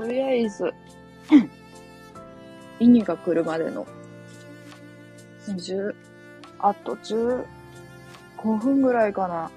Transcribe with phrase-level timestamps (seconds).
[0.00, 0.72] とりあえず、
[2.78, 3.86] イニが来るまでの、
[5.46, 5.94] 10、
[6.58, 7.44] あと15
[8.62, 9.50] 分ぐらいかな。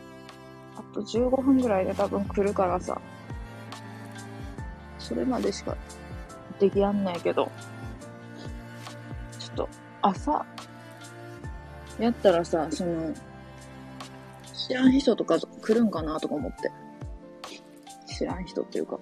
[0.75, 2.99] あと15分ぐらいで多分来るからさ。
[4.99, 5.77] それまでしか
[6.59, 7.49] できやんないけど。
[9.39, 9.69] ちょっと、
[10.01, 10.45] 朝、
[11.99, 13.13] やったらさ、その、
[14.67, 16.69] 知らん人とか来るんかなとか思って。
[18.07, 18.99] 知らん人っていうか。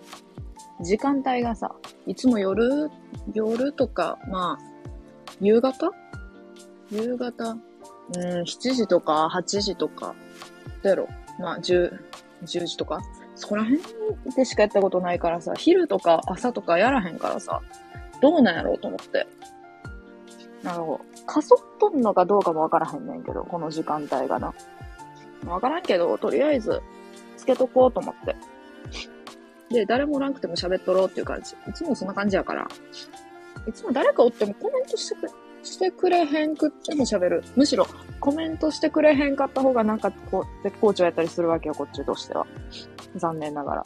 [0.81, 1.76] 時間帯がさ、
[2.08, 2.90] いつも夜、
[3.34, 5.91] 夜とか、まあ、夕方？
[6.91, 7.57] 夕方？
[8.13, 10.16] うん、7時とか8時とか、
[10.84, 11.07] どうやろ
[11.40, 11.99] まあ、10、
[12.44, 13.02] 10時とか。
[13.35, 13.81] そこら辺
[14.35, 17.62] でしかやったことないからさ、昼とか朝とかやらへんからさ、
[18.21, 19.26] どうなんやろうと思って。
[20.62, 21.24] なるほど。
[21.26, 24.54] かそっとんのかどうかもわからへんねんけど、この時間帯がな。
[25.48, 26.82] わからんけど、とりあえず、
[27.37, 28.35] つけとこうと思って。
[29.72, 31.55] で、誰もおらんくても喋っとろうっていう感じ。
[31.70, 32.68] いつもそんな感じやから。
[33.68, 35.30] いつも誰かおってもコメントしてくれ、
[35.64, 37.44] してくれへんくっても喋る。
[37.55, 37.88] むしろ、
[38.20, 42.46] コメントしてくれへんかった方がなんかこう、絶好調やったりするわけよ、こっちとしては。
[43.16, 43.84] 残念ながら。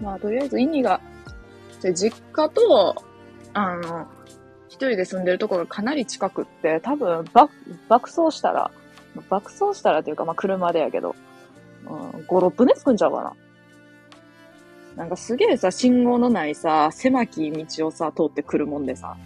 [0.00, 1.00] まあ、とりあえず意味が、
[1.82, 2.94] で、実家と、
[3.52, 4.06] あの、
[4.68, 7.52] 一人で住んでるとこがかなり近くって、多分、爆、
[7.88, 8.70] 爆走したら、
[9.28, 11.14] 爆走したらというか、まあ、車でやけど、
[11.86, 13.32] うん、5、6分で着くんちゃうかな。
[15.00, 19.16] なんかすげえさ、信号のないさ、狭き道をさ、通ってくるもんでさ、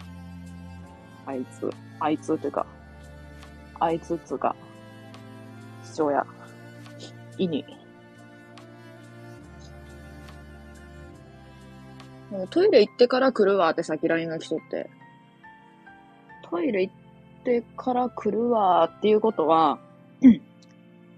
[1.26, 2.64] あいつ、あいつっていうか、
[3.80, 4.54] あいつっつうか、
[5.82, 6.24] 父親、
[7.38, 7.64] 意に。
[12.50, 14.88] トイレ行ってから来るわってさっき LINE が来とって。
[16.48, 16.94] トイレ行っ
[17.42, 19.80] てから来るわっていうことは、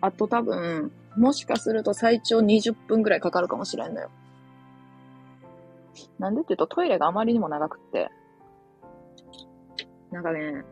[0.00, 4.08] あと多分、もしかすると最長20分ぐらいかかるかもしれんのよ。
[6.18, 8.10] なんでって言うとトイレがあまりにも長くって。
[10.10, 10.64] なんかね、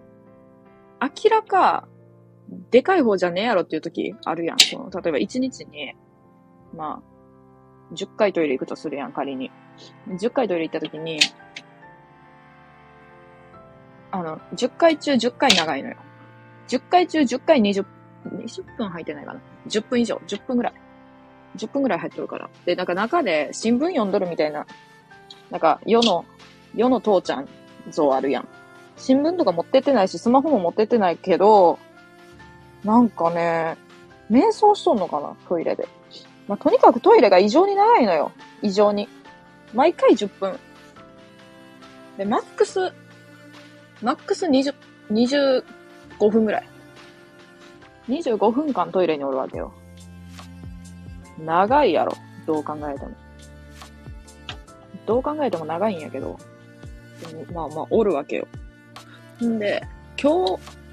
[1.01, 1.89] 明らか、
[2.71, 4.59] でかい方じゃねえやろっていう時あるやん。
[4.59, 5.95] その、例えば1日に、
[6.77, 9.51] まあ、10回トイレ行くとするやん、仮に。
[10.09, 11.19] 10回トイレ行った時に、
[14.11, 15.97] あの、10回中10回長いのよ。
[16.69, 17.85] 10回中10回20、
[18.27, 19.41] 20分入ってないかな。
[19.69, 20.75] 10分以上、10分ぐらい。
[21.57, 22.49] 10分ぐらい入ってるから。
[22.65, 24.67] で、なんか中で新聞読んどるみたいな、
[25.55, 26.25] なんか世の、
[26.75, 27.49] 世の父ちゃん
[27.89, 28.49] 像あるやん。
[28.97, 31.79] 新聞とか持ってってないし、スマホも持ってってないけど、
[32.83, 33.77] なんかね、
[34.29, 35.87] 瞑想しとんのかなトイレで。
[36.49, 38.33] まあ、とにかくトイレが異常に長いのよ。
[38.63, 39.09] 異常に。
[39.73, 40.59] 毎回10分。
[42.19, 42.93] で、マックス、
[44.03, 44.75] マックス20、
[45.13, 45.63] 25
[46.31, 46.69] 分ぐらい。
[48.09, 49.73] 25分間トイレにおるわけよ。
[51.39, 52.13] 長いやろ。
[52.45, 53.24] どう考えても。
[55.07, 56.39] どう考えても長いんやけど。
[57.53, 58.49] まあまあ、おるわけよ。
[59.43, 59.83] んで、
[60.21, 60.45] 今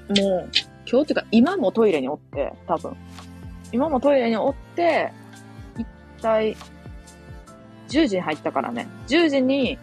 [0.08, 0.48] 日も、
[0.90, 2.96] 今日っていうか今もトイレにおって、多分。
[3.72, 5.12] 今もトイレにおって、
[5.78, 5.86] 一
[6.20, 6.56] 体、
[7.88, 8.88] 10時に入ったからね。
[9.08, 9.78] 10時に、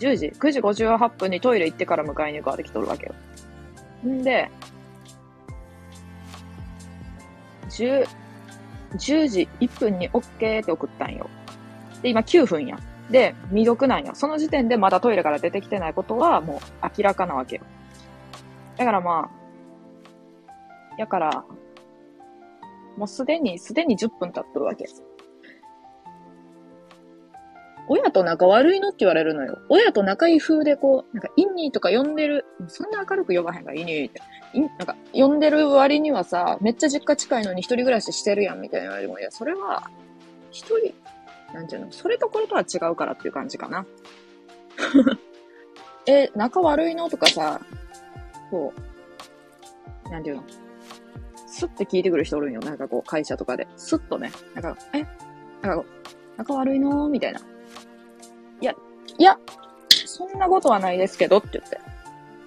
[0.00, 3.14] 10時、9時58分にトイレ行ってから迎えに行くわできとるわけよ。
[4.06, 4.50] んで、
[7.70, 8.06] 10、
[8.94, 11.28] 10時1分に OK って送ったんよ。
[12.02, 12.78] で、今9分や。
[13.10, 14.14] で、未読なんよ。
[14.14, 17.62] その時点でまだトイレから出てきてないことはもう明らかなわけよ。
[18.76, 21.44] だからまあ、やから、
[22.96, 24.86] もうすでに、すでに10分経っとるわけ。
[27.88, 29.58] 親と仲悪いのって言われるのよ。
[29.68, 34.22] 親と仲いい風でこう、なんか、インニーとか呼んでる、そんな明るく呼ばへんから、インニーって。
[34.54, 39.88] インなんか、呼んでる割にはさ、めっちゃ実家近いのに一人暮らししてるやん、みたいな言われるも、いや、それは、
[40.50, 40.94] 一人、
[41.52, 43.86] なんていうの、それとこれとは違うからっていう感じかな。
[46.06, 47.08] え、仲悪いの？
[47.08, 47.60] とかさ、
[48.50, 48.72] こ
[50.06, 50.44] う、なんていうの？
[51.46, 52.60] スッて聞いてくる人おるんよ。
[52.60, 53.66] なんかこう、会社とかで。
[53.76, 54.30] スッとね。
[54.54, 55.06] なんか、え？
[55.62, 55.84] なんか、
[56.36, 57.08] 仲悪いの？
[57.08, 57.40] みたいな。
[58.60, 58.74] いや、
[59.18, 59.38] いや、
[59.88, 61.80] そんなことはないですけどって言って。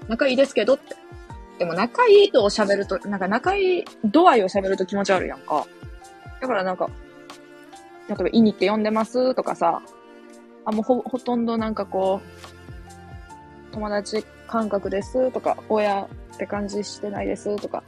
[0.07, 0.95] 仲いいですけどって。
[1.57, 5.65] でも仲いいと喋ると、なんか仲いい度合いを喋ると気持ち悪いやんか。
[6.39, 6.89] だからなんか、
[8.09, 9.81] 例えば、イニって呼んでますとかさ、
[10.65, 16.07] あ、もうほ、ほとんどなんかこう、友達感覚ですとか、親っ
[16.37, 17.83] て感じしてないですとか、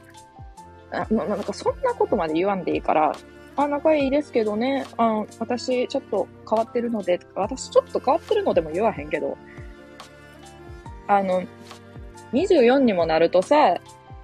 [0.92, 3.12] あななんかそんなことまで言わんでいいから、
[3.56, 9.36] あ、仲いいですけどね、あ私ちょっと変わってるので、私ちょっと変わってるのでも言わへんけど、
[11.08, 11.42] あの、
[12.32, 13.76] 24にもなるとさ、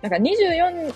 [0.02, 0.94] なんか24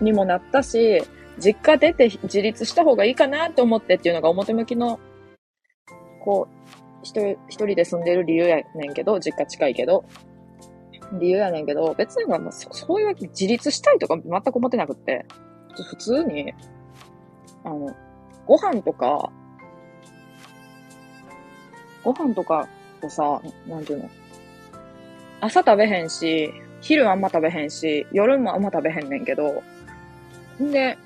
[0.00, 1.02] にもなったし、
[1.38, 4.98] 実家出て自立した方がいいかなと思ってっていうのが表向きの
[6.26, 10.04] こう、一人、一人で住んでる理由やねんけど、実家近いけど、
[11.20, 15.24] 理由やねんけど、別にまあそそういうわけ、自立したいとか全く思ってなくって、
[15.88, 16.52] 普通に、
[17.62, 17.94] あの、
[18.44, 19.30] ご飯とか、
[22.02, 22.68] ご飯とか
[23.02, 24.10] をさ、なんていうの
[25.40, 29.62] 朝食べへんし、昼あんま食べへんし、夜もあんま食べへんねんけど、
[30.60, 30.98] んで、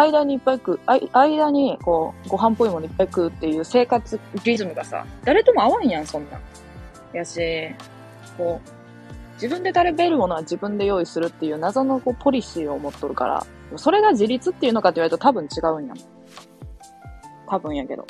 [0.00, 6.40] 間にいっぱい食う、あ間に、こう、ご飯っぽいものいっぱい食うっていう生活リズムがさ、誰とも合わんやん、そんなん。
[7.12, 7.40] やし、
[8.36, 8.76] こう、
[9.34, 13.46] 自分で食べるものは自分で用意するっていう謎のこうポリシーを持っとるから、
[13.76, 15.96] それが自立っていうのかって言われると多分違うんやん。
[17.48, 18.06] 多分やけど。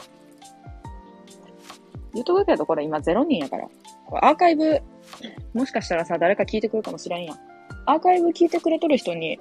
[2.15, 3.69] 言うとくけど、これ今0人やから。
[4.07, 4.81] これアーカイブ、
[5.53, 7.39] もしかしたらさ、誰か聞いてくるかもしれんやん。
[7.87, 9.39] アーカイブ聞いてくれとる人に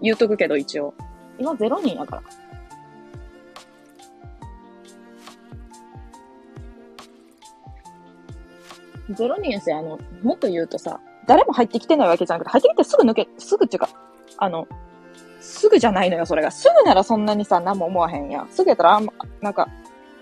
[0.00, 0.94] 言うとくけど、一応。
[1.38, 2.22] 今0人やから。
[9.10, 13.88] 0人やし、あの、もっと言うとさ、誰も入ってきてないわけじゃなくて、入ってきてすぐ抜け、すぐっていうか、
[14.38, 14.66] あの、
[15.40, 16.50] すぐじゃないのよ、それが。
[16.50, 18.48] すぐならそんなにさ、何も思わへんやん。
[18.48, 19.68] すぐやったらあんま、なんか、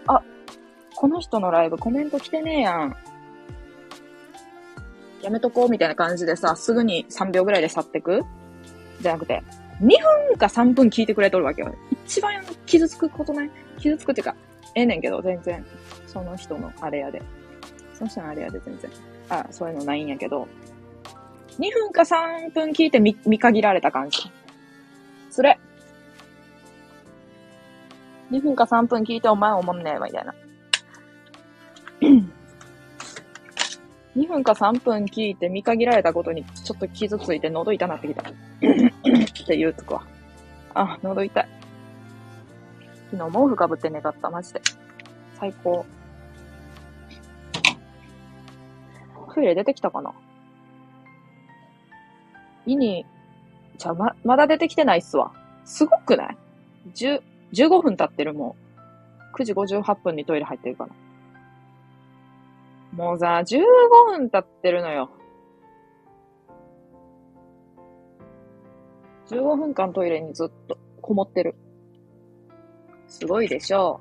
[0.06, 0.22] あ、
[0.96, 2.96] この人のライブコメント来てねえやん。
[5.22, 8.22] やめとこうみたいな感じでさ、すぐに3秒ぐらいで去ってく？
[9.02, 9.42] じゃなくて、
[9.80, 9.88] 2
[10.28, 11.74] 分か3分聞いてくれとるわけよ。
[12.06, 12.34] 一番
[12.66, 13.50] 傷つくことない？
[13.78, 14.36] 傷つくっていうか、
[14.74, 15.64] ええねんけど、全然。
[16.06, 17.22] その人のあれやで。
[17.94, 18.90] その人のあれやで全然。
[19.28, 20.46] あ、そういうのないんやけど。
[21.58, 24.18] 2分か3分聞いて見、見限られた感じ。
[25.30, 25.58] それ。
[28.30, 30.34] 2分か3分聞いてお前おもんねえわ、みたいな。
[34.16, 38.24] 2分か3分聞いて見限られたことにちょっと傷ついて喉痛なってきた。
[39.50, 40.04] って言うとくわ。
[40.74, 41.48] あ、喉痛い。
[43.10, 44.60] 昨日毛布かぶって寝かった、マジで。
[45.40, 45.84] 最高。
[49.34, 50.12] トイレ出てきたかな？
[52.64, 53.04] 胃に、
[53.76, 55.32] じゃま、まだ出てきてないっすわ。
[55.64, 56.36] すごくない
[56.94, 57.20] ?10、
[57.52, 58.54] 15分経ってるも
[59.34, 59.36] う。
[59.36, 60.90] 9時58分にトイレ入ってるから。
[62.92, 63.62] もうさ、15
[64.16, 65.10] 分経ってるのよ。
[69.30, 71.54] 15分間トイレにずっとこもってる。
[73.06, 74.00] すごいでしょ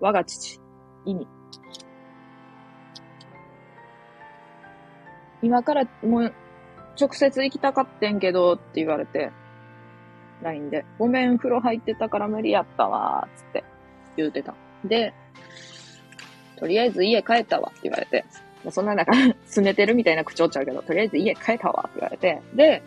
[0.00, 0.04] う。
[0.04, 0.58] 我が父、
[1.04, 1.26] 意味。
[5.42, 6.32] 今からもう
[6.98, 9.30] 直接行きたかってんけどって言われて、
[10.42, 13.64] LINE で、ごめん、風呂入ってたから無理やったわ、つって
[14.16, 14.54] 言うてた。
[14.84, 15.12] で、
[16.58, 18.24] とりあえず家帰ったわって言われて、
[18.64, 19.12] もうそんな中、
[19.46, 22.82] 拗ねてるみたいな口調っちゃうけど、とりあえず家帰ったわって言われて、で、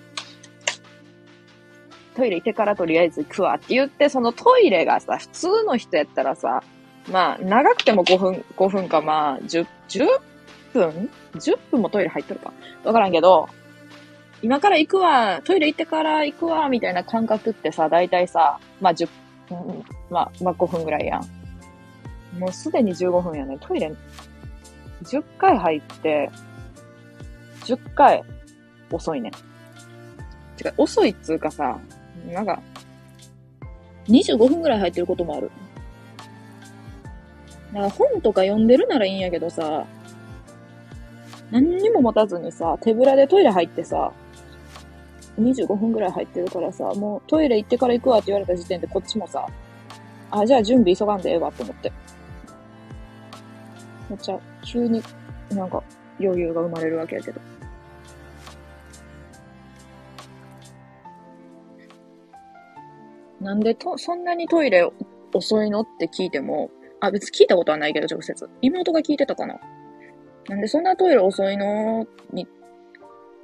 [2.20, 6.62] トイレ行ってからとりあえず行くわって言って、そのトイレがさ、普通の人やったらさ、
[7.10, 10.08] まあ、長くても5分、5分かまあ、10、10
[10.74, 12.52] 分 ?10 分もトイレ入っとるか？
[12.84, 13.48] わからんけど、
[14.42, 19.08] 今から行くわ、トイレ行ってから行くわ、みたいな感覚ってさ、だいたいさ、まあ10、
[19.52, 21.22] うんまあ、まあ5分ぐらいやん。
[22.38, 23.58] もうすでに15分やね。
[23.62, 23.94] トイレ、
[25.04, 26.30] 10回入って、
[27.64, 28.24] 10回
[28.92, 29.32] 遅いね。
[30.58, 31.80] てか、遅いっつうかさ、
[32.28, 32.62] なんか、
[34.08, 35.52] 25分ぐらい入ってることもある。
[37.74, 39.86] だから本とか読んでるならいいんやけどさ、
[41.52, 44.12] 何にも持たずにさ、手ぶらでトイレ入ってさ、
[45.40, 49.48] 25分ぐらい入ってるからさ、もうトイレ行ってから行くわって言われた時点でこっちもさ、
[50.32, 51.92] あ、じゃあ準備急がんでええわって思って。
[54.10, 55.02] めっちゃ急に
[55.52, 55.84] なんか
[56.20, 57.40] 余裕が生まれるわけやけど。
[63.42, 64.90] なんでと、そんなにトイレ
[65.34, 66.70] 遅いのって聞いても、
[67.00, 68.50] あ、別に聞いたことはないけど、直接。
[68.62, 69.60] 妹が聞いてたかな。
[70.50, 72.48] なんでそんなトイレ遅いのに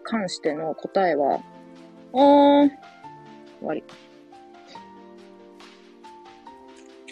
[0.03, 1.39] 関しての答えは、
[2.13, 2.77] あーん、終
[3.61, 3.83] わり。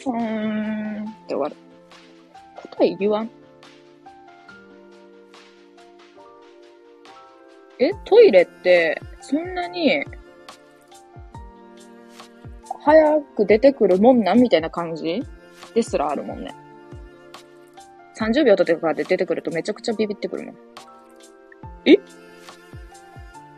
[0.05, 1.55] うーんって終わる。
[2.55, 3.29] 答え言わん。
[7.79, 10.03] え、トイレって、そんなに、
[12.83, 15.23] 早く出てくるもんなんみたいな感じ？
[15.73, 16.53] ですらあるもんね。
[18.19, 20.55] 30秒とかで出てくるとめちゃくちゃビビってくるもん。
[21.85, 21.97] え？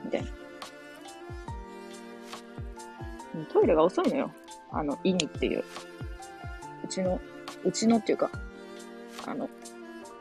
[0.04, 0.28] みたいな。
[3.36, 4.32] うんトイレが遅いのよ。
[4.72, 5.64] あの、意味っていう。
[6.84, 7.20] うちの、
[7.64, 8.30] うちのっていうか、
[9.26, 9.50] あの、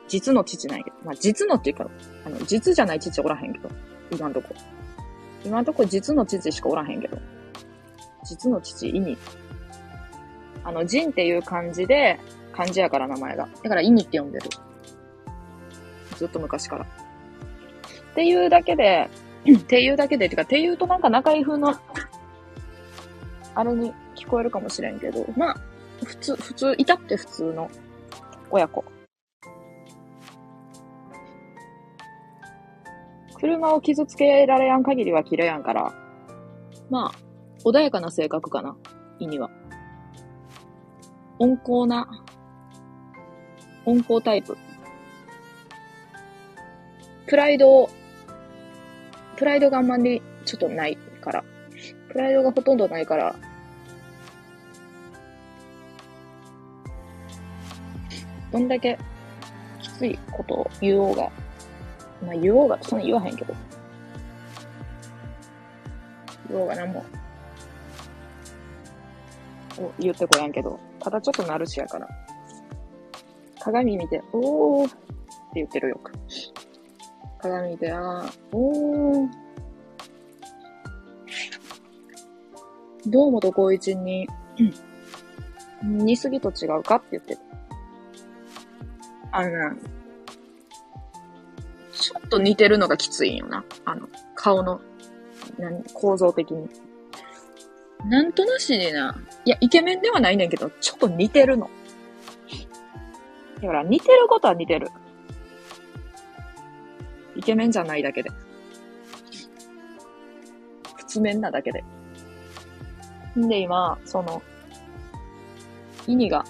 [0.08, 0.96] 実の父なんやけど。
[1.04, 1.88] まあ、実のっていうか、
[2.24, 3.68] あの、実じゃない父おらへんけど。
[4.10, 4.54] 今んとこ。
[5.44, 7.18] 今んとこ実の父しかおらへんけど。
[8.24, 9.18] 実の父、意味。
[10.64, 12.18] あの、人っていう漢字で、
[12.52, 13.48] 漢字やから名前が。
[13.62, 14.48] だからイニって呼んでる。
[16.16, 16.84] ずっと昔から。
[16.84, 19.10] っていうだけで、
[19.44, 21.74] っていうだけで、てか、っていうとなんか仲いい風の、
[23.54, 25.56] あれに聞こえるかもしれんけど、まあ、
[26.04, 27.70] 普通、普通、いたって普通の
[28.50, 28.84] 親子。
[33.38, 35.92] 車を傷つけられやん限りは切れやんから、
[36.88, 37.23] まあ、
[37.64, 38.76] 穏やかな性格かな、
[39.18, 39.50] 意には。
[41.38, 42.06] 温厚な、
[43.86, 44.56] 温厚タイプ。
[47.26, 47.90] プライドを、
[49.36, 51.44] プライドがあんまりちょっとないから。
[52.10, 53.34] プライドがほとんどないから、
[58.52, 58.96] どんだけ
[59.82, 61.30] きついことを言おうが、
[62.24, 63.54] まあ言おうが、そんな言わへんけど。
[66.48, 67.04] 言おうがなんも、
[69.78, 72.08] を言ってこやんけど、ただちょっとなるしやから。
[73.60, 74.96] 鏡見て、おーって
[75.54, 76.12] 言ってるよく。
[77.38, 79.28] 鏡見て、あー、おー。
[83.06, 84.28] 堂本光一に、
[85.82, 87.40] 似すぎと違うかって言ってる。
[89.32, 89.76] あのな、
[91.92, 93.64] ちょっと似てるのがきついんよな。
[93.84, 94.80] あの、顔の、
[95.58, 96.68] 何、構造的に。
[98.04, 101.70] なんとなしにな、いや、イケメンではないねんけど、ちょっと似てるの。
[103.60, 104.88] だから似てることは似てる。
[107.36, 108.30] イケメンじゃないだけで。
[110.96, 111.84] 普通面なだけで。
[113.38, 114.42] んで今、その、
[116.06, 116.44] イニが、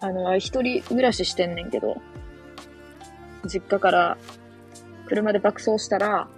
[0.00, 2.00] あの、一人暮らししてんねんけど、
[3.46, 4.18] 実家から
[5.06, 6.28] 車で爆走したら、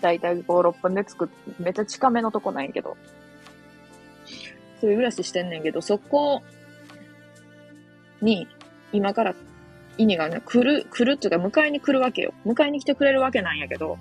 [0.00, 2.96] だいたい5、6分で着く、めっちゃ近めのとこないんけど、
[4.80, 6.42] そういう暮らししてんねんけど、そこ
[8.22, 8.48] に、
[8.92, 9.34] 今から、
[9.98, 12.32] 意味がね、来る、来るっていうか、迎えに来るわけよ。
[12.46, 13.98] 迎えに来てくれるわけなんやけど、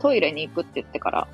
[0.00, 1.28] トイレに行くって言ってから、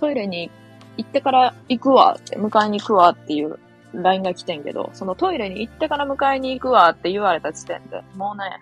[0.00, 0.50] トイレに
[0.96, 3.58] 行ってから行くわって、迎えに行くわっていう
[3.94, 8.60] LINE が来てんけど、そのトイレに行ってから迎えに行くわって言われた時点で、もうね、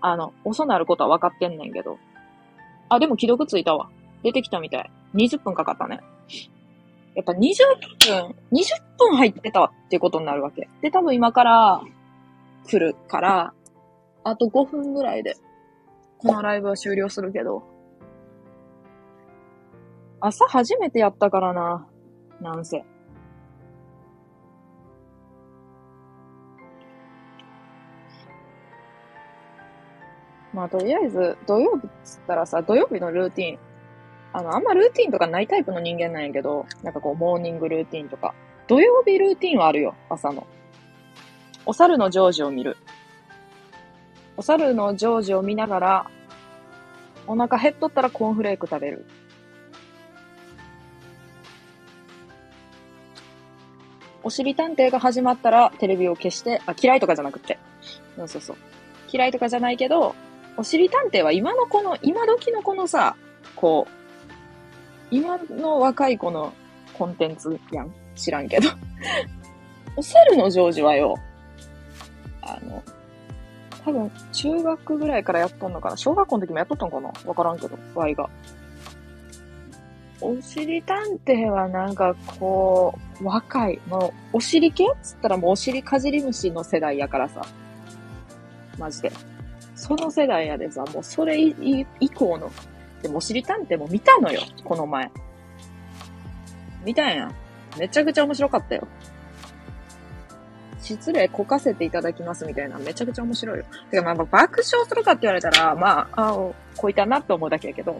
[0.00, 1.98] あの、遅なることは分かってんねんけど。
[2.94, 3.90] あ、でも既読ついたわ。
[4.22, 4.90] 出てきたみたい。
[5.14, 6.00] 20分かかったね。
[7.14, 10.68] やっぱ20分、20分入ってたっていうことになるわけ。
[10.82, 11.82] で、多分今から
[12.66, 13.52] 来るから、
[14.24, 15.36] あと5分ぐらいで、
[16.18, 17.62] このライブは終了するけど、
[20.20, 21.86] 朝初めてやったからな。
[22.40, 22.84] なんせ。
[30.54, 33.58] まあ、とりあえず、土曜日っつったらさ、土曜日のルーティン。
[34.32, 38.34] あの、あんまルーティンとかないタイプの人間なんやけど、なんかこう、モーニングルーティンとか。
[38.68, 40.46] 土曜日ルーティンはあるよ、朝の。
[41.66, 42.76] お猿のジョージを見る。
[44.36, 46.10] お猿のジョージを見ながら、
[47.26, 49.06] お腹減っとったらコーンフレーク食べる。
[54.22, 57.58] おしり探偵が始まったらテレビを消して、あ、嫌いとかじゃなくて。
[58.16, 58.56] そうそうそう。
[59.12, 60.14] 嫌いとかじゃないけど、
[60.56, 63.16] おしり探偵は今のこの、今時のこのさ、
[63.56, 66.52] こう、今の若い子の
[66.96, 67.92] コンテンツやん。
[68.14, 68.68] 知らんけど。
[69.96, 71.16] お猿のジョージはよ、
[72.42, 72.82] あの、
[73.84, 78.28] 多分、中学ぐらいからやっとんのかな小学校の時もやっとったんかなわからんけど、ワイが。
[80.20, 83.80] おしり探偵はなんかこう、若い。
[83.86, 87.42] もう、お尻系っつったらもうお尻かじり虫の世代やからさ。
[88.78, 89.12] マジで。
[89.74, 92.50] その世代やでさ、もうそれ以降の、
[93.02, 95.10] でもおしり探偵も見たのよ、この前。
[96.84, 97.34] 見たんやん。
[97.78, 98.86] めちゃくちゃ面白かったよ。
[100.80, 103.64] 失礼こかせていただきますみたいな、めちゃくちゃ面白いよ。
[103.90, 107.96] てか、まあ、爆笑するかって言われたら、まあ、あこいたなって思うだけやけど、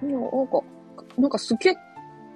[0.00, 1.74] でも、なんか、なんかすげえ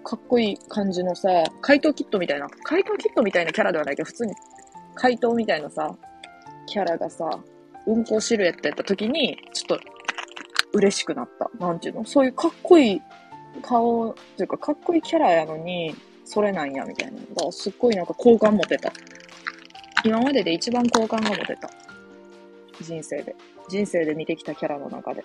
[0.03, 1.29] かっこいい感じのさ、
[1.61, 4.35] 怪盗キットみたいな、怪盗キットみたいなキャラではないけど、普通に
[4.97, 5.95] 怪盗みたいなさ、
[6.67, 7.29] キャラがさ、
[7.87, 9.81] うんこシルエットやった時に、ちょっと
[10.73, 11.51] 嬉しくなった。
[11.59, 12.05] なんていうの？
[12.05, 13.03] そういうかっこいい
[13.63, 17.19] 顔、というかかっこいいキャラやのに、それなんや、みたいな。
[17.19, 18.93] だからすっごいなんか好感持てた。
[20.05, 21.71] 今までで一番好感が持てた。
[22.83, 23.35] 人生で。
[23.69, 25.25] 人生で見てきたキャラの中で。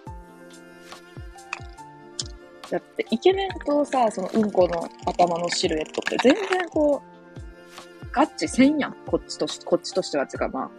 [2.69, 8.93] だって、イケメンとさ、そのうんこの頭のシルエットって全然こう、合致せんやん。
[9.05, 10.71] こっちとし、こっちとしては、つかまあ、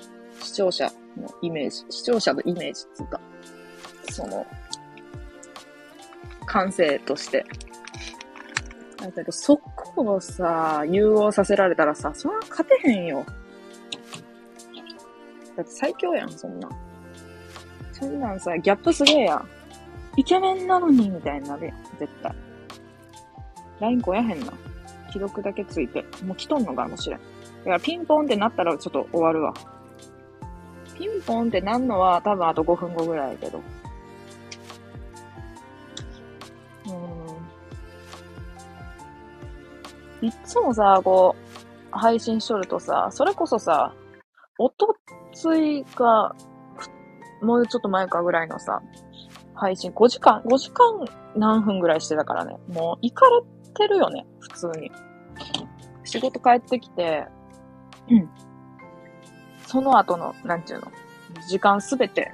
[0.43, 3.21] 視聴者のイメージ、視聴者のイメージつうか、
[4.11, 4.47] その、
[6.47, 7.47] 感性として。
[9.01, 13.25] だけど、そこをさ、融合させられたらさ、そんな勝てへんよ。
[15.57, 16.69] だって最強やん、そんな。
[17.93, 19.49] そんなんさ、ギャップすげえやん。
[20.17, 22.35] イケメンなのに、みたいになるやん、絶対。
[23.81, 24.53] LINE 来やへんな。
[25.11, 26.05] 既読だけついて。
[26.25, 27.19] もう来とんのかもしれん。
[27.19, 27.25] だ
[27.65, 29.53] からピンポンってなったらちょっと終わるわ。
[31.03, 33.61] ピンポンってなんのは多分あと5分後ぐらいやけど。
[40.23, 40.29] うん。
[40.29, 43.93] いっつもさ、こう、配信しとるとさ、それこそさ、
[44.59, 44.95] おと
[45.33, 46.37] ついか、
[47.43, 48.81] もうちょっと前かぐらいのさ、
[49.55, 51.05] 配信5時間、5時間
[51.35, 52.57] 何分ぐらいしてたからね。
[52.69, 53.43] もう、行かれ
[53.75, 54.93] てるよね、普通に。
[56.05, 57.27] 仕事帰ってきて、
[58.09, 58.31] うん。
[59.73, 60.93] その後の、なんていうの、
[61.49, 62.31] 時間すべて、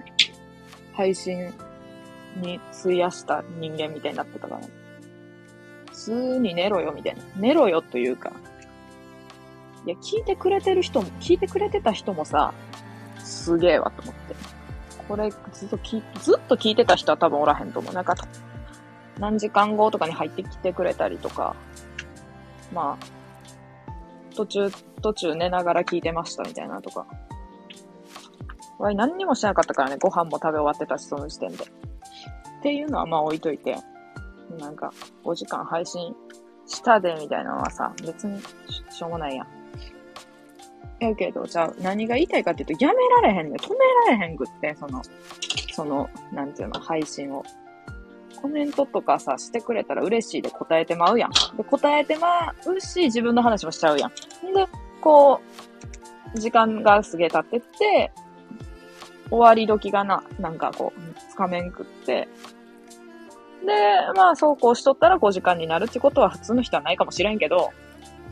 [0.93, 1.55] 配信
[2.35, 4.61] に費やした人間みたいになってたから。
[5.87, 7.23] 普通に寝ろよ、みたいな。
[7.37, 8.33] 寝ろよというか。
[9.87, 12.53] いや、聞いてくれてる人も、聞いてくれてた人もさ、
[13.21, 14.35] すげえわと思って。
[15.07, 17.95] これ、ずっと聞、ずっと聞いてた人は多分おらへんと思う。
[17.95, 18.17] なんか、
[19.21, 21.55] 何時間後とかに入ってきてくれたりとか、
[22.73, 27.07] まあ、途中、途中寝ながら聞いてましたみたいなとか。
[28.79, 31.65] わい、何にもしなかったからね、ご飯も食べ終わってたし、その時点で。
[31.65, 33.77] っていうのはまあ置いといて、
[34.59, 34.93] なんか、
[35.25, 36.15] 5時間配信
[36.67, 38.41] したで、みたいなのはさ、別に
[38.91, 39.47] しょうもないやん。
[41.01, 43.57] やけど、じゃあ何が言いたいかっていうと、やめられへんね。
[43.61, 43.79] 止め
[44.11, 45.03] られへんくって、その、
[45.73, 47.45] その、なんていうの、配信を。
[48.41, 51.31] コメントとかさ、してくれたら嬉しいで答えてまうやん。
[51.57, 54.11] で、答えてまうし、自分の話もしちゃうやん。
[54.11, 54.67] で、
[55.01, 55.41] こ
[56.35, 58.13] う、時間がすげえ経ってって、
[59.31, 62.29] 終わり時がな、なんかこう、つかめんくって、
[63.65, 63.73] で、
[64.15, 67.73] まあ、そうこうしとったら5時間になるってことは普通の人はないかもしれんけど、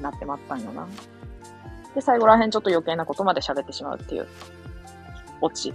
[0.00, 0.86] なってまったんよな。
[1.94, 4.26] で、最後らへんちょっと余計なことまで喋ってしまうっていう、
[5.40, 5.74] オチ。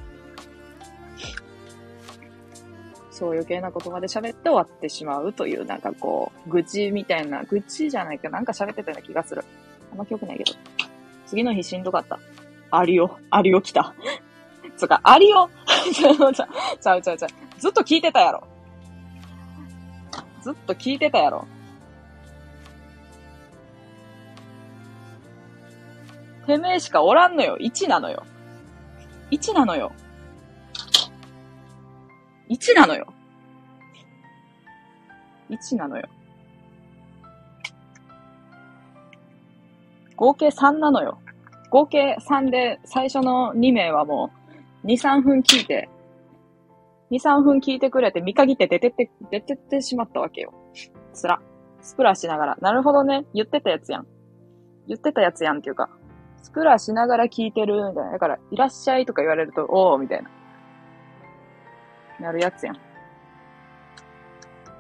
[3.12, 9.44] そう余計なことまで喋って終わってしまうという、なんかこう、愚痴みたいな、愚痴じゃないけど、なんか喋ってたような気がする。
[9.92, 10.54] あんま記憶ないけど。
[11.28, 12.20] 次の日しんどかった。
[12.72, 13.94] アリオ、アリオ来た。
[14.82, 15.48] つか、アリオ
[15.94, 16.48] ちゃうちゃ
[16.96, 17.60] うちゃうちゃう。
[17.60, 18.44] ずっと聞いてたやろ。
[20.42, 21.46] ずっと聞いてたやろ。
[26.48, 27.58] てめえしかおらんのよ。
[27.62, 28.24] 1なのよ。
[29.30, 29.92] 1なのよ。
[32.50, 33.14] 1なのよ。
[35.52, 36.10] 1なのよ。
[40.16, 41.20] 合計3なのよ。
[41.70, 44.41] 合計3で最初の2名はもう
[44.86, 45.90] 2、3分聞いて、
[47.12, 50.54] 2、3分聞いてくれて見限って出てって、出てってしまったわけよ。
[51.14, 51.42] つら。
[51.82, 52.58] スプラしながら。
[52.62, 53.26] なるほどね。
[53.34, 54.08] 言ってたやつやん。
[54.88, 55.90] 言ってたやつやんっていうか、
[56.42, 58.12] スプラしながら聞いてるみたいな。
[58.12, 60.30] だから、いらっしゃいとか言われると、おーみたいな。
[62.20, 62.80] なるやつやん。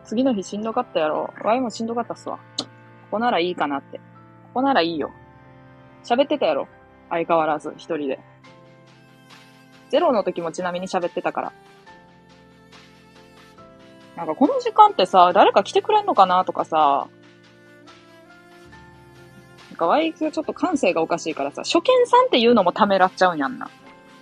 [0.05, 1.33] 次の日しんどかったやろ。
[1.43, 2.37] ワイもしんどかったっすわ。
[2.37, 2.65] こ
[3.11, 3.97] こならいいかなって。
[3.97, 4.03] こ
[4.55, 5.11] こならいいよ。
[6.03, 6.67] 喋ってたやろ。
[7.09, 8.19] 相変わらず、一人で。
[9.91, 11.53] ゼロの時もちなみに喋ってたから。
[14.15, 17.07] なんかこの時間ってさ、誰か来てくれんのかなとかさ、
[19.69, 23.69] なんかワイがちょっと感性がおかしいからさ、初見さんっていうのもためらっちゃうんやんな。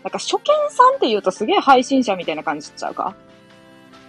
[0.03, 3.13] なんか初見さんって言うとすげえ配信者みたいな感じっちゃうか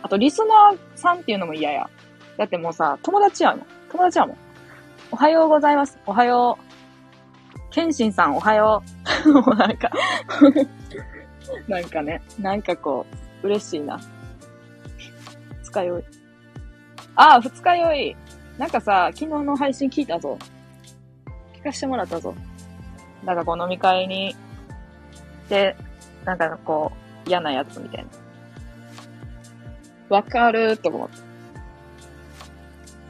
[0.03, 1.91] あとリスナーさんっていうのも嫌や。
[2.39, 3.67] だってもうさ、友達やもん。
[3.91, 4.37] 友達やもん。
[5.11, 5.99] おはようございます。
[6.07, 6.71] おはよう。
[7.71, 8.83] ケンシンさんおはよ
[9.27, 9.33] う。
[9.33, 9.91] もうなんか
[11.69, 13.07] なんかね、なんかこ
[13.43, 14.01] う、嬉しいな。
[15.63, 16.05] 二日酔い。
[17.17, 18.17] ああ、二日酔い。
[18.59, 20.37] なんかさ、昨日の配信聞いたぞ。
[21.55, 22.35] 聞かしてもらったぞ。
[23.25, 24.35] なんかこう飲み会に
[25.49, 25.77] で、
[26.25, 26.93] なんかこ
[27.27, 28.11] う、嫌なやつみたいな。
[30.17, 31.31] わかると思って。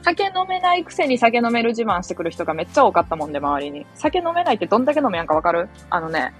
[0.03, 3.85] 酒飲めないくせに酒飲める自慢してくる人がめっちゃ多かったもんで、周りに。
[3.95, 5.69] 酒飲めないってどんだけ飲めやんかわかる？
[5.89, 6.33] あのね、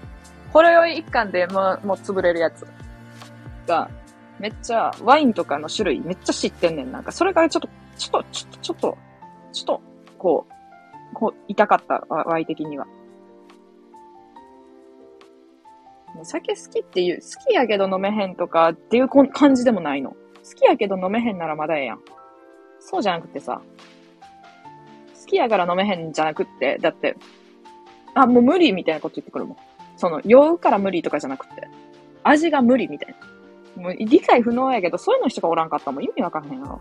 [0.52, 2.66] ほろ酔い一貫でもう、もう潰れるやつ
[3.66, 3.90] が、
[4.38, 6.92] めっちゃ、ワインとかの種類めっちゃ知ってんねん。
[6.92, 8.98] なんか、それがちょっと、ちょっと、ちょっと、ちょっと、
[9.52, 9.80] ちょっと、
[10.18, 12.86] こう、こう、痛かった、ワイ的には。
[16.24, 20.10] 酒好きっていう、好きやけど飲めへんとかっていう感じでもないの。
[20.10, 20.16] 好
[20.54, 22.00] きやけど飲めへんならまだええやん。
[22.80, 23.62] そうじゃなくてさ、
[25.20, 27.16] 好きやから飲めへんじゃなくって、だって、
[28.14, 29.56] あ、もう無理みたいなこと言ってくるもん。
[30.02, 31.68] その、酔うから無理とかじゃなくて、
[32.24, 33.14] 味が無理みたい
[33.76, 33.82] な。
[33.82, 36.80] もう理解不能やけど、そういうの人がおらんかったもう意味わからへんやろ。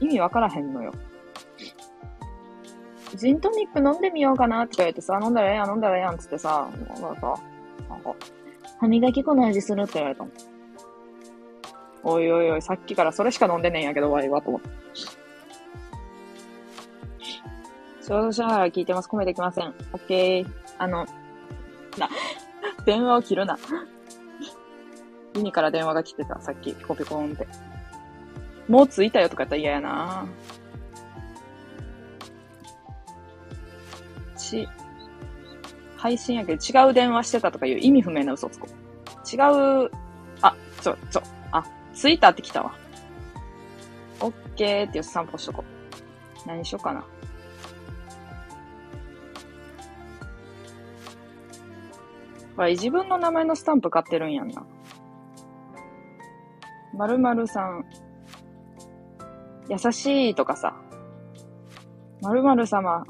[0.00, 0.94] 意味わからへんのよ。
[3.16, 7.02] ジントニック飲んでみようかなって言われてさ、飲んだらええやん、飲んだらええやんっつってさ、なんかさ、
[7.90, 8.14] なんか、
[8.80, 10.30] 歯磨き粉の味するって言われたの。
[12.02, 14.70] おいおいおい、さっきからそれしか飲んでねえんやけど、ワイは、と思って。
[18.02, 19.08] 少々しながら聞いてます。
[19.10, 19.74] 込めてきません。
[19.92, 20.46] オッケー。
[20.78, 21.04] あの、
[21.98, 22.08] な、
[22.84, 23.58] 電話を切るな。
[25.34, 27.46] ユニから電話が来てた、さっき、ピコピコーンって。
[28.68, 30.26] もう着いたよとかやったら嫌やな
[34.36, 34.68] ち、
[35.96, 38.76] 配信やけど違う電話してたとかいう意味不明な嘘つこう。
[39.28, 39.38] 違
[39.86, 39.90] う、
[40.40, 42.74] あ、ちょ、ちょ、あ、着いたって来たわ。
[44.20, 45.64] オッケーってよ散歩しとこ
[46.44, 46.48] う。
[46.48, 47.04] 何しようかな。
[52.56, 54.66] ほら、自分の名前のスタンプ買ってるんやんな。
[56.94, 57.84] まるまるさん、
[59.68, 60.74] 優しいとかさ、
[62.22, 63.04] まるまる様、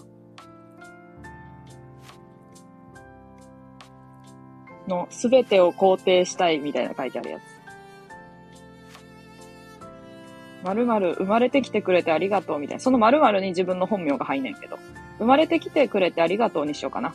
[4.89, 7.43] のすべてを肯定したいみたいな書いてあるやつ。
[10.65, 12.81] まるまる生まれてきてくれてありがとうみたいな。
[12.81, 14.79] そのまるまるに自分の本名が入んねんけど。
[15.19, 17.15] 生まれてきてくれてありがとうにしようかな。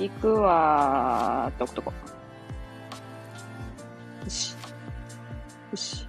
[0.00, 1.92] 行くわーって置くとこ？
[4.24, 4.54] よし。
[5.70, 6.08] よし。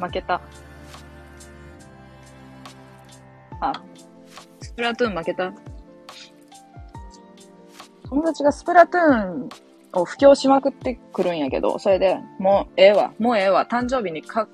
[0.00, 0.40] 負けた。
[3.60, 3.72] あ、
[4.60, 5.52] スプラトゥーン負けた。
[8.08, 9.48] 友達がスプラトゥーン
[9.92, 14.48] を布教しまくってくるんやけど、それで、もうええわ、もうええわ、誕生日にか、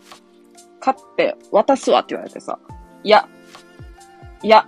[0.81, 2.59] 買って渡すわって言われてさ、
[3.03, 3.29] いや、
[4.42, 4.66] いや、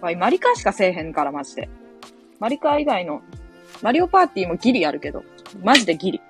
[0.00, 1.68] わい、マリカーしかせえへんから、マジで。
[2.38, 3.22] マリカー以外の、
[3.82, 5.24] マリオパーティーもギリあるけど、
[5.62, 6.20] マジでギリ。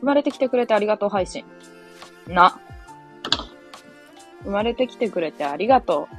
[0.00, 1.44] 生まれてきてくれてありがとう配信。
[2.26, 2.58] な。
[4.44, 6.16] 生まれてきてくれてありがとう。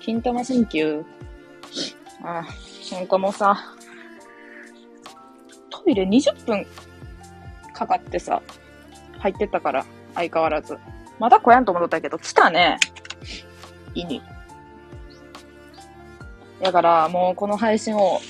[0.00, 1.04] 金玉 thank you。
[2.22, 3.56] ああ、なんかもうさ、
[5.70, 6.66] トイレ20分
[7.72, 8.42] かかってさ、
[9.18, 10.78] 入ってたから、相変わらず。
[11.18, 12.78] まだ来やんと思ったけど、来たね。
[13.94, 14.22] 胃に。
[16.60, 18.20] だから、もうこの配信を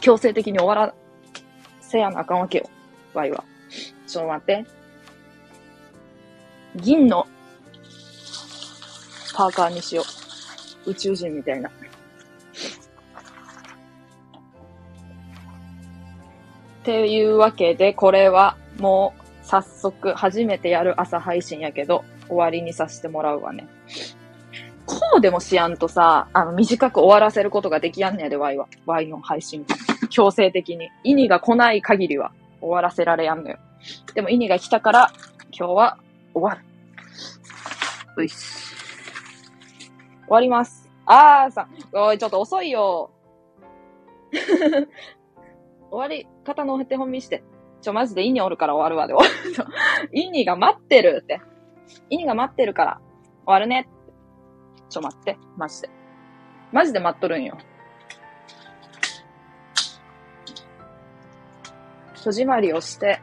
[0.00, 0.94] 強制的に終わら
[1.80, 2.70] せやなあかんわけよ。
[3.14, 3.44] ワイは。
[4.06, 4.64] ちょっと待って。
[6.76, 7.26] 銀の
[9.34, 10.04] パーカーにしよ
[10.86, 10.90] う。
[10.90, 11.68] 宇宙人みたいな。
[11.68, 11.72] っ
[16.82, 23.68] ていうわけで、これはもう早速初めてやる朝配信やけど、終わりにさせてもらうわね。
[24.86, 28.66] こうでもしやんとさ、あの、短く終わらせることができやんねやで、ワイは。
[28.86, 29.64] ワイの配信。
[30.08, 30.88] 強制的に。
[31.04, 33.58] 意味が来ない限りは終わらせられやんのよ。
[34.14, 35.12] でも意味が来たから、
[35.56, 35.98] 今日は
[36.34, 36.64] 終わる。
[38.16, 38.74] ういっす。
[40.26, 40.88] 終わります。
[41.06, 43.10] あーさ、おい、ちょっと遅いよ。
[45.90, 47.42] 終わり方の手本見して。
[47.80, 50.10] ちょ、マジでイニおるから終わるわで終わる。
[50.12, 51.40] イニが待ってるって。
[52.10, 53.00] イニが待ってるから、
[53.44, 53.88] 終わるね。
[54.88, 55.38] ちょ、待って。
[55.56, 55.90] マジで。
[56.72, 57.58] マジで待っとるんよ。
[62.22, 63.20] 戸締まりをして、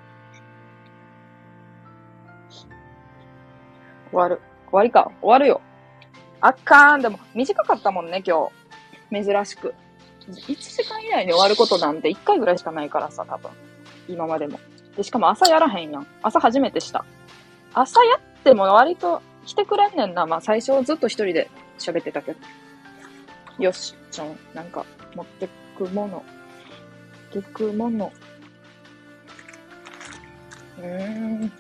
[4.12, 4.42] 終わる。
[4.66, 5.12] 終わりか。
[5.22, 5.62] 終わるよ。
[6.42, 7.02] あかーん。
[7.02, 8.50] でも、短かったもんね、今
[9.12, 9.24] 日。
[9.24, 9.74] 珍しく。
[10.28, 13.52] 1時間以内に終わることなんて1回ぐらいしかないからさ、多分。
[14.08, 14.60] 今までも。
[14.96, 16.08] で、しかも朝やらへんやん。
[16.22, 17.06] 朝初めてした。
[17.74, 20.26] 朝やっても割と来てくれんねんな。
[20.26, 22.40] まあ最初ずっと一人で喋ってたけど。
[23.60, 26.24] よし、ちょん、なんか持ってくもの。
[27.34, 28.12] 持ってくもの。
[30.80, 31.52] うーん。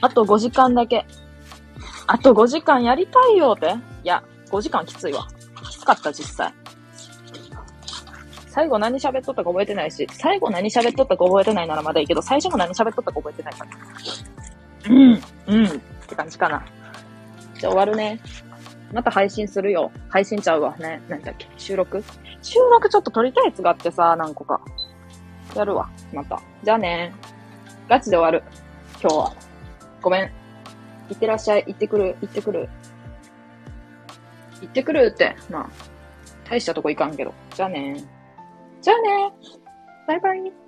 [0.00, 1.06] あと5時間だけ。
[2.06, 5.26] あと5時間やりたいよっていや、5時間きついわ。
[5.70, 6.52] きつかった、実際。
[8.54, 13.70] 最後何喋っとったか覚えてないし、最後何喋っとったか覚えてないならまだいいけど、最初も何喋っとったか覚えてないから。
[14.90, 15.70] うん、うんっ
[16.06, 16.64] て感じかな。
[17.58, 18.20] じゃあ終わるね。
[18.92, 19.90] また配信するよ。
[20.08, 21.02] 配信ちゃうわね。
[21.08, 22.04] 何だっけ収録？
[22.42, 24.60] 収録ちょっと撮りたいやつがあってさ、何個か。
[25.56, 25.90] やるわ。
[26.12, 26.40] また。
[26.62, 27.12] じゃあね。
[27.88, 28.48] ガチで終わる。
[29.02, 29.34] 今日は。
[30.00, 30.30] ごめん。
[31.08, 31.64] 行ってらっしゃい。
[31.66, 32.16] 行ってくる。
[32.20, 32.68] 行ってくる。
[34.60, 35.34] 行ってくるって。
[35.50, 35.70] まあ、
[36.48, 37.34] 大したとこ行かんけど。
[37.52, 37.96] じゃあね。
[38.84, 39.32] じゃあね。
[40.06, 40.63] バイバイ。